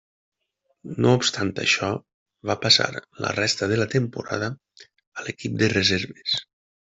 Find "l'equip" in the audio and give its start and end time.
5.27-5.61